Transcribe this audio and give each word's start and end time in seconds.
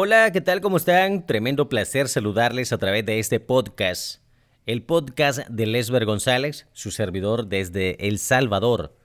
Hola, 0.00 0.30
¿qué 0.30 0.40
tal? 0.40 0.60
¿Cómo 0.60 0.76
están? 0.76 1.26
Tremendo 1.26 1.68
placer 1.68 2.06
saludarles 2.06 2.72
a 2.72 2.78
través 2.78 3.04
de 3.04 3.18
este 3.18 3.40
podcast. 3.40 4.22
El 4.64 4.84
podcast 4.84 5.40
de 5.48 5.66
Lesber 5.66 6.04
González, 6.04 6.68
su 6.72 6.92
servidor 6.92 7.48
desde 7.48 8.06
El 8.06 8.20
Salvador. 8.20 8.96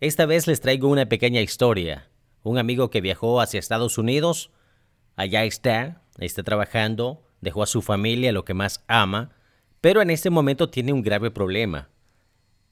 Esta 0.00 0.24
vez 0.24 0.46
les 0.46 0.62
traigo 0.62 0.88
una 0.88 1.04
pequeña 1.04 1.42
historia. 1.42 2.08
Un 2.44 2.56
amigo 2.56 2.88
que 2.88 3.02
viajó 3.02 3.42
hacia 3.42 3.60
Estados 3.60 3.98
Unidos, 3.98 4.50
allá 5.16 5.44
está, 5.44 6.00
está 6.16 6.42
trabajando, 6.42 7.22
dejó 7.42 7.62
a 7.62 7.66
su 7.66 7.82
familia 7.82 8.32
lo 8.32 8.46
que 8.46 8.54
más 8.54 8.82
ama, 8.88 9.32
pero 9.82 10.00
en 10.00 10.08
este 10.08 10.30
momento 10.30 10.70
tiene 10.70 10.94
un 10.94 11.02
grave 11.02 11.30
problema. 11.30 11.90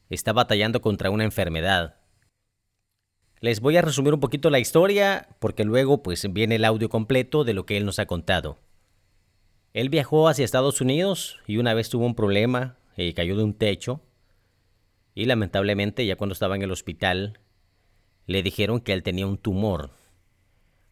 Está 0.09 0.33
batallando 0.33 0.81
contra 0.81 1.11
una 1.11 1.25
enfermedad. 1.25 1.97
Les 3.47 3.61
voy 3.61 3.77
a 3.77 3.81
resumir 3.81 4.13
un 4.13 4.19
poquito 4.19 4.51
la 4.51 4.59
historia 4.59 5.29
porque 5.39 5.63
luego 5.63 6.03
pues 6.03 6.27
viene 6.33 6.57
el 6.57 6.65
audio 6.65 6.89
completo 6.89 7.45
de 7.45 7.55
lo 7.55 7.65
que 7.65 7.77
él 7.77 7.87
nos 7.87 8.01
ha 8.01 8.07
contado. 8.07 8.59
Él 9.73 9.89
viajó 9.89 10.27
hacia 10.27 10.45
Estados 10.45 10.81
Unidos 10.81 11.39
y 11.47 11.59
una 11.59 11.73
vez 11.73 11.89
tuvo 11.89 12.07
un 12.07 12.17
problema 12.17 12.77
y 12.97 13.13
cayó 13.13 13.37
de 13.37 13.45
un 13.45 13.55
techo 13.55 14.01
y 15.15 15.27
lamentablemente 15.27 16.05
ya 16.05 16.17
cuando 16.17 16.33
estaba 16.33 16.57
en 16.57 16.63
el 16.63 16.73
hospital 16.73 17.39
le 18.27 18.43
dijeron 18.43 18.81
que 18.81 18.93
él 18.93 19.05
tenía 19.05 19.29
un 19.29 19.39
tumor. 19.39 19.93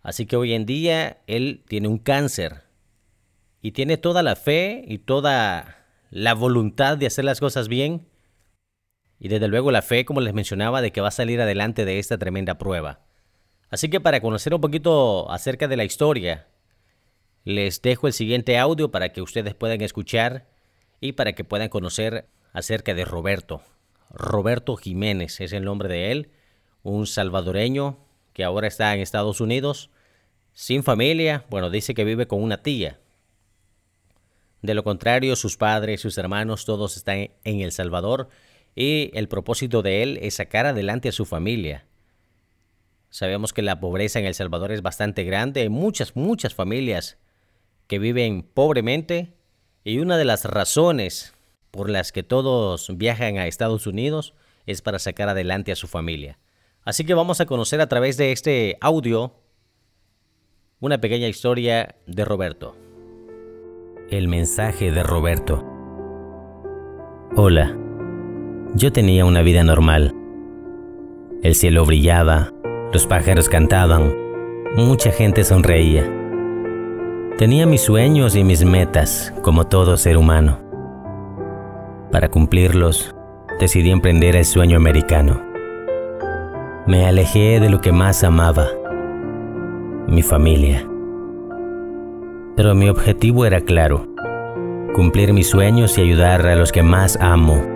Así 0.00 0.24
que 0.24 0.36
hoy 0.36 0.52
en 0.52 0.64
día 0.64 1.22
él 1.26 1.64
tiene 1.66 1.88
un 1.88 1.98
cáncer 1.98 2.62
y 3.62 3.72
tiene 3.72 3.96
toda 3.96 4.22
la 4.22 4.36
fe 4.36 4.84
y 4.86 4.98
toda 4.98 5.88
la 6.10 6.34
voluntad 6.34 6.98
de 6.98 7.06
hacer 7.06 7.24
las 7.24 7.40
cosas 7.40 7.66
bien 7.66 8.06
y 9.18 9.28
desde 9.28 9.48
luego 9.48 9.70
la 9.70 9.82
fe, 9.82 10.04
como 10.04 10.20
les 10.20 10.34
mencionaba, 10.34 10.82
de 10.82 10.92
que 10.92 11.00
va 11.00 11.08
a 11.08 11.12
salir 11.12 11.40
adelante 11.40 11.84
de 11.84 11.98
esta 11.98 12.18
tremenda 12.18 12.58
prueba. 12.58 13.00
Así 13.70 13.88
que 13.88 14.00
para 14.00 14.20
conocer 14.20 14.54
un 14.54 14.60
poquito 14.60 15.30
acerca 15.30 15.68
de 15.68 15.76
la 15.76 15.84
historia, 15.84 16.48
les 17.44 17.82
dejo 17.82 18.06
el 18.06 18.12
siguiente 18.12 18.58
audio 18.58 18.90
para 18.90 19.10
que 19.10 19.22
ustedes 19.22 19.54
puedan 19.54 19.80
escuchar 19.80 20.46
y 21.00 21.12
para 21.12 21.34
que 21.34 21.44
puedan 21.44 21.68
conocer 21.68 22.28
acerca 22.52 22.94
de 22.94 23.04
Roberto. 23.04 23.62
Roberto 24.10 24.76
Jiménez 24.76 25.40
es 25.40 25.52
el 25.52 25.64
nombre 25.64 25.88
de 25.88 26.12
él, 26.12 26.30
un 26.82 27.06
salvadoreño 27.06 27.98
que 28.32 28.44
ahora 28.44 28.68
está 28.68 28.94
en 28.94 29.00
Estados 29.00 29.40
Unidos, 29.40 29.90
sin 30.52 30.82
familia, 30.82 31.44
bueno, 31.50 31.68
dice 31.68 31.94
que 31.94 32.04
vive 32.04 32.26
con 32.26 32.42
una 32.42 32.62
tía. 32.62 33.00
De 34.62 34.74
lo 34.74 34.84
contrario, 34.84 35.36
sus 35.36 35.56
padres, 35.56 36.00
sus 36.00 36.16
hermanos, 36.16 36.64
todos 36.64 36.96
están 36.96 37.30
en 37.44 37.60
El 37.60 37.72
Salvador 37.72 38.28
y 38.74 39.10
el 39.14 39.28
propósito 39.28 39.82
de 39.82 40.02
él 40.02 40.18
es 40.22 40.34
sacar 40.34 40.66
adelante 40.66 41.08
a 41.08 41.12
su 41.12 41.24
familia. 41.24 41.86
Sabemos 43.10 43.52
que 43.52 43.62
la 43.62 43.78
pobreza 43.78 44.18
en 44.18 44.24
El 44.24 44.34
Salvador 44.34 44.72
es 44.72 44.82
bastante 44.82 45.22
grande, 45.24 45.60
hay 45.60 45.68
muchas, 45.68 46.16
muchas 46.16 46.54
familias 46.54 47.16
que 47.86 47.98
viven 47.98 48.42
pobremente 48.42 49.34
y 49.84 49.98
una 49.98 50.16
de 50.16 50.24
las 50.24 50.44
razones 50.44 51.34
por 51.70 51.90
las 51.90 52.10
que 52.10 52.22
todos 52.22 52.96
viajan 52.96 53.38
a 53.38 53.46
Estados 53.46 53.86
Unidos 53.86 54.34
es 54.66 54.82
para 54.82 54.98
sacar 54.98 55.28
adelante 55.28 55.72
a 55.72 55.76
su 55.76 55.86
familia. 55.86 56.38
Así 56.82 57.04
que 57.04 57.14
vamos 57.14 57.40
a 57.40 57.46
conocer 57.46 57.80
a 57.80 57.88
través 57.88 58.16
de 58.16 58.32
este 58.32 58.78
audio 58.80 59.34
una 60.80 61.00
pequeña 61.00 61.28
historia 61.28 61.96
de 62.06 62.24
Roberto. 62.24 62.76
El 64.10 64.28
mensaje 64.28 64.90
de 64.90 65.02
Roberto. 65.02 65.64
Hola. 67.36 67.83
Yo 68.76 68.90
tenía 68.90 69.24
una 69.24 69.42
vida 69.42 69.62
normal. 69.62 70.12
El 71.44 71.54
cielo 71.54 71.86
brillaba, 71.86 72.50
los 72.92 73.06
pájaros 73.06 73.48
cantaban, 73.48 74.12
mucha 74.76 75.12
gente 75.12 75.44
sonreía. 75.44 76.02
Tenía 77.38 77.66
mis 77.66 77.82
sueños 77.82 78.34
y 78.34 78.42
mis 78.42 78.64
metas, 78.64 79.32
como 79.42 79.68
todo 79.68 79.96
ser 79.96 80.16
humano. 80.16 80.58
Para 82.10 82.28
cumplirlos, 82.30 83.14
decidí 83.60 83.92
emprender 83.92 84.34
el 84.34 84.44
sueño 84.44 84.76
americano. 84.76 85.40
Me 86.88 87.06
alejé 87.06 87.60
de 87.60 87.70
lo 87.70 87.80
que 87.80 87.92
más 87.92 88.24
amaba, 88.24 88.66
mi 90.08 90.22
familia. 90.22 90.84
Pero 92.56 92.74
mi 92.74 92.88
objetivo 92.88 93.46
era 93.46 93.60
claro, 93.60 94.08
cumplir 94.96 95.32
mis 95.32 95.48
sueños 95.48 95.96
y 95.96 96.00
ayudar 96.00 96.44
a 96.48 96.56
los 96.56 96.72
que 96.72 96.82
más 96.82 97.16
amo 97.20 97.73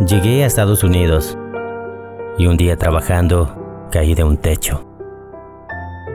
Llegué 0.00 0.42
a 0.42 0.46
Estados 0.46 0.82
Unidos 0.82 1.38
y 2.38 2.46
un 2.46 2.56
día 2.56 2.76
trabajando 2.76 3.86
caí 3.92 4.14
de 4.14 4.24
un 4.24 4.38
techo. 4.38 4.84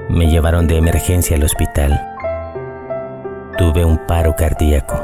Me 0.09 0.27
llevaron 0.27 0.67
de 0.67 0.77
emergencia 0.77 1.37
al 1.37 1.43
hospital. 1.43 1.93
Tuve 3.57 3.85
un 3.85 3.99
paro 4.07 4.35
cardíaco. 4.35 4.95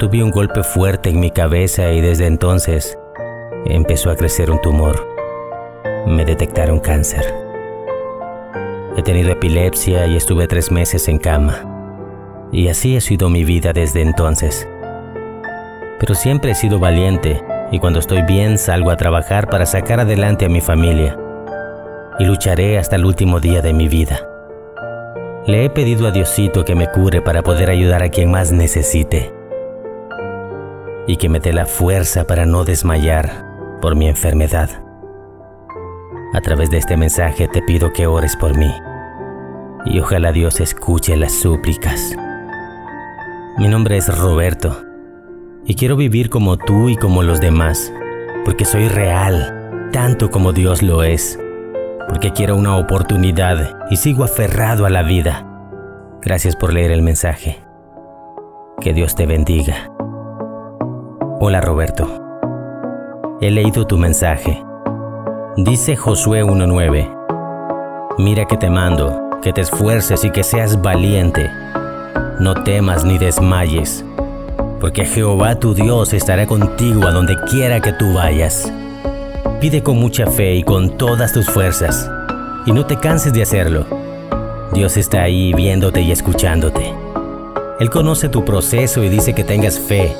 Tuve 0.00 0.24
un 0.24 0.30
golpe 0.30 0.64
fuerte 0.64 1.10
en 1.10 1.20
mi 1.20 1.30
cabeza 1.30 1.92
y 1.92 2.00
desde 2.00 2.26
entonces 2.26 2.98
empezó 3.66 4.10
a 4.10 4.16
crecer 4.16 4.50
un 4.50 4.60
tumor. 4.60 5.06
Me 6.06 6.24
detectaron 6.24 6.80
cáncer. 6.80 7.22
He 8.96 9.02
tenido 9.02 9.30
epilepsia 9.30 10.06
y 10.06 10.16
estuve 10.16 10.48
tres 10.48 10.72
meses 10.72 11.06
en 11.08 11.18
cama. 11.18 12.48
Y 12.50 12.68
así 12.68 12.96
ha 12.96 13.00
sido 13.02 13.28
mi 13.28 13.44
vida 13.44 13.74
desde 13.74 14.00
entonces 14.00 14.66
pero 16.02 16.16
siempre 16.16 16.50
he 16.50 16.54
sido 16.56 16.80
valiente 16.80 17.44
y 17.70 17.78
cuando 17.78 18.00
estoy 18.00 18.22
bien 18.22 18.58
salgo 18.58 18.90
a 18.90 18.96
trabajar 18.96 19.48
para 19.48 19.66
sacar 19.66 20.00
adelante 20.00 20.46
a 20.46 20.48
mi 20.48 20.60
familia 20.60 21.16
y 22.18 22.24
lucharé 22.24 22.76
hasta 22.76 22.96
el 22.96 23.04
último 23.04 23.38
día 23.38 23.62
de 23.62 23.72
mi 23.72 23.86
vida. 23.86 24.18
Le 25.46 25.64
he 25.64 25.70
pedido 25.70 26.08
a 26.08 26.10
Diosito 26.10 26.64
que 26.64 26.74
me 26.74 26.90
cure 26.90 27.22
para 27.22 27.44
poder 27.44 27.70
ayudar 27.70 28.02
a 28.02 28.08
quien 28.08 28.32
más 28.32 28.50
necesite 28.50 29.32
y 31.06 31.18
que 31.18 31.28
me 31.28 31.38
dé 31.38 31.52
la 31.52 31.66
fuerza 31.66 32.24
para 32.24 32.46
no 32.46 32.64
desmayar 32.64 33.78
por 33.80 33.94
mi 33.94 34.08
enfermedad. 34.08 34.70
A 36.34 36.40
través 36.40 36.68
de 36.68 36.78
este 36.78 36.96
mensaje 36.96 37.46
te 37.46 37.62
pido 37.62 37.92
que 37.92 38.08
ores 38.08 38.34
por 38.34 38.58
mí 38.58 38.74
y 39.86 40.00
ojalá 40.00 40.32
Dios 40.32 40.58
escuche 40.58 41.16
las 41.16 41.30
súplicas. 41.30 42.16
Mi 43.56 43.68
nombre 43.68 43.98
es 43.98 44.18
Roberto 44.18 44.91
y 45.64 45.74
quiero 45.74 45.96
vivir 45.96 46.28
como 46.28 46.56
tú 46.56 46.88
y 46.88 46.96
como 46.96 47.22
los 47.22 47.40
demás, 47.40 47.92
porque 48.44 48.64
soy 48.64 48.88
real, 48.88 49.90
tanto 49.92 50.30
como 50.30 50.52
Dios 50.52 50.82
lo 50.82 51.04
es, 51.04 51.38
porque 52.08 52.32
quiero 52.32 52.56
una 52.56 52.76
oportunidad 52.76 53.78
y 53.90 53.96
sigo 53.96 54.24
aferrado 54.24 54.86
a 54.86 54.90
la 54.90 55.02
vida. 55.02 55.46
Gracias 56.20 56.56
por 56.56 56.72
leer 56.72 56.90
el 56.90 57.02
mensaje. 57.02 57.62
Que 58.80 58.92
Dios 58.92 59.14
te 59.14 59.26
bendiga. 59.26 59.92
Hola 61.40 61.60
Roberto. 61.60 62.08
He 63.40 63.50
leído 63.50 63.86
tu 63.86 63.98
mensaje. 63.98 64.62
Dice 65.56 65.96
Josué 65.96 66.44
1.9. 66.44 68.16
Mira 68.18 68.46
que 68.46 68.56
te 68.56 68.70
mando, 68.70 69.38
que 69.42 69.52
te 69.52 69.60
esfuerces 69.62 70.24
y 70.24 70.30
que 70.30 70.42
seas 70.42 70.80
valiente. 70.80 71.50
No 72.38 72.54
temas 72.62 73.04
ni 73.04 73.18
desmayes 73.18 74.04
porque 74.82 75.04
Jehová 75.04 75.54
tu 75.60 75.74
Dios 75.74 76.12
estará 76.12 76.44
contigo 76.44 77.06
a 77.06 77.12
donde 77.12 77.36
quiera 77.48 77.78
que 77.78 77.92
tú 77.92 78.14
vayas. 78.14 78.72
Pide 79.60 79.84
con 79.84 79.96
mucha 79.96 80.26
fe 80.26 80.56
y 80.56 80.64
con 80.64 80.98
todas 80.98 81.32
tus 81.32 81.46
fuerzas, 81.46 82.10
y 82.66 82.72
no 82.72 82.84
te 82.84 82.98
canses 82.98 83.32
de 83.32 83.42
hacerlo. 83.42 83.86
Dios 84.72 84.96
está 84.96 85.22
ahí 85.22 85.52
viéndote 85.54 86.00
y 86.00 86.10
escuchándote. 86.10 86.92
Él 87.78 87.90
conoce 87.90 88.28
tu 88.28 88.44
proceso 88.44 89.04
y 89.04 89.08
dice 89.08 89.34
que 89.34 89.44
tengas 89.44 89.78
fe, 89.78 90.16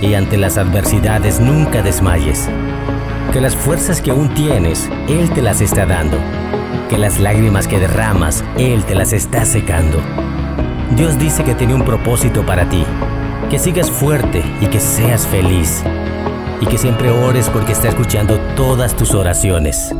y 0.00 0.14
ante 0.14 0.36
las 0.36 0.56
adversidades 0.56 1.40
nunca 1.40 1.82
desmayes. 1.82 2.48
Que 3.32 3.40
las 3.40 3.56
fuerzas 3.56 4.00
que 4.00 4.12
aún 4.12 4.32
tienes, 4.34 4.88
Él 5.08 5.30
te 5.30 5.42
las 5.42 5.60
está 5.60 5.84
dando. 5.84 6.18
Que 6.88 6.96
las 6.96 7.18
lágrimas 7.18 7.66
que 7.66 7.80
derramas, 7.80 8.44
Él 8.56 8.84
te 8.84 8.94
las 8.94 9.12
está 9.12 9.44
secando. 9.44 10.00
Dios 10.96 11.18
dice 11.18 11.42
que 11.42 11.56
tiene 11.56 11.74
un 11.74 11.84
propósito 11.84 12.46
para 12.46 12.68
ti 12.68 12.84
que 13.48 13.58
sigas 13.58 13.90
fuerte 13.90 14.42
y 14.60 14.66
que 14.66 14.80
seas 14.80 15.26
feliz. 15.26 15.82
Y 16.60 16.66
que 16.66 16.78
siempre 16.78 17.10
ores 17.10 17.48
porque 17.50 17.72
está 17.72 17.88
escuchando 17.88 18.38
todas 18.56 18.96
tus 18.96 19.14
oraciones. 19.14 19.94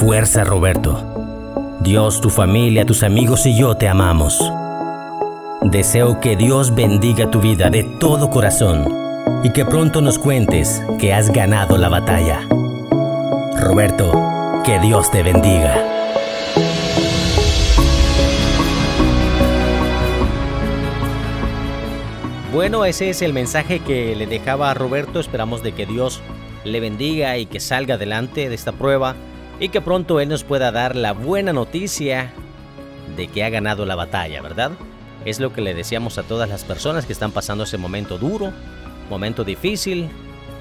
Fuerza, 0.00 0.44
Roberto. 0.44 1.78
Dios, 1.80 2.20
tu 2.20 2.30
familia, 2.30 2.84
tus 2.84 3.02
amigos 3.02 3.46
y 3.46 3.56
yo 3.56 3.76
te 3.76 3.88
amamos. 3.88 4.38
Deseo 5.62 6.20
que 6.20 6.36
Dios 6.36 6.74
bendiga 6.74 7.30
tu 7.30 7.40
vida 7.40 7.70
de 7.70 7.84
todo 7.84 8.30
corazón 8.30 8.86
y 9.42 9.50
que 9.50 9.64
pronto 9.64 10.00
nos 10.00 10.18
cuentes 10.18 10.82
que 10.98 11.14
has 11.14 11.30
ganado 11.30 11.78
la 11.78 11.88
batalla. 11.88 12.40
Roberto, 13.60 14.12
que 14.64 14.78
Dios 14.80 15.10
te 15.10 15.22
bendiga. 15.22 15.97
Bueno, 22.52 22.86
ese 22.86 23.10
es 23.10 23.20
el 23.20 23.34
mensaje 23.34 23.80
que 23.80 24.16
le 24.16 24.26
dejaba 24.26 24.70
a 24.70 24.74
Roberto. 24.74 25.20
Esperamos 25.20 25.62
de 25.62 25.72
que 25.72 25.84
Dios 25.84 26.22
le 26.64 26.80
bendiga 26.80 27.36
y 27.36 27.44
que 27.44 27.60
salga 27.60 27.96
adelante 27.96 28.48
de 28.48 28.54
esta 28.54 28.72
prueba 28.72 29.16
y 29.60 29.68
que 29.68 29.82
pronto 29.82 30.18
Él 30.18 30.30
nos 30.30 30.44
pueda 30.44 30.72
dar 30.72 30.96
la 30.96 31.12
buena 31.12 31.52
noticia 31.52 32.32
de 33.16 33.28
que 33.28 33.44
ha 33.44 33.50
ganado 33.50 33.84
la 33.84 33.96
batalla, 33.96 34.40
¿verdad? 34.40 34.70
Es 35.26 35.40
lo 35.40 35.52
que 35.52 35.60
le 35.60 35.74
decíamos 35.74 36.16
a 36.16 36.22
todas 36.22 36.48
las 36.48 36.64
personas 36.64 37.04
que 37.04 37.12
están 37.12 37.32
pasando 37.32 37.64
ese 37.64 37.76
momento 37.76 38.16
duro, 38.16 38.50
momento 39.10 39.44
difícil, 39.44 40.08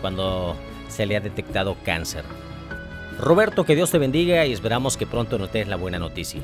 cuando 0.01 0.57
se 0.89 1.05
le 1.05 1.15
ha 1.15 1.21
detectado 1.21 1.77
cáncer. 1.85 2.25
Roberto, 3.17 3.63
que 3.63 3.75
Dios 3.75 3.91
te 3.91 3.97
bendiga 3.97 4.45
y 4.45 4.51
esperamos 4.51 4.97
que 4.97 5.07
pronto 5.07 5.39
nos 5.39 5.53
des 5.53 5.69
la 5.69 5.77
buena 5.77 5.99
noticia. 5.99 6.41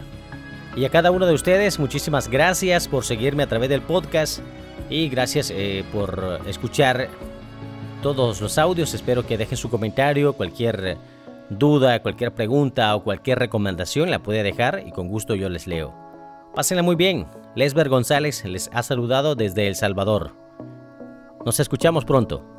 Y 0.78 0.86
a 0.86 0.90
cada 0.90 1.12
uno 1.12 1.26
de 1.26 1.34
ustedes, 1.34 1.80
muchísimas 1.80 2.30
gracias 2.30 2.88
por 2.88 3.04
seguirme 3.04 3.44
a 3.44 3.48
través 3.48 3.68
del 3.70 3.82
podcast 3.82 4.40
y 4.90 5.10
gracias 5.10 5.52
eh, 5.52 5.84
por 5.92 6.42
escuchar 6.48 7.10
todos 8.02 8.42
los 8.42 8.58
audios. 8.58 8.94
Espero 8.94 9.26
que 9.26 9.38
dejen 9.38 9.58
su 9.58 9.70
comentario, 9.70 10.34
cualquier 10.34 10.98
duda, 11.50 12.02
cualquier 12.02 12.34
pregunta 12.34 12.96
o 12.96 13.04
cualquier 13.04 13.40
recomendación 13.40 14.12
la 14.12 14.20
puede 14.20 14.44
dejar 14.44 14.84
y 14.86 14.92
con 14.92 15.08
gusto 15.08 15.36
yo 15.36 15.50
les 15.50 15.68
leo. 15.68 15.94
Pásenla 16.56 16.84
muy 16.84 16.96
bien. 16.96 17.26
Lesber 17.56 17.90
González 17.90 18.46
les 18.46 18.70
ha 18.74 18.84
saludado 18.84 19.36
desde 19.36 19.68
El 19.68 19.76
Salvador. 19.76 20.36
Nos 21.46 21.60
escuchamos 21.60 22.06
pronto. 22.06 22.53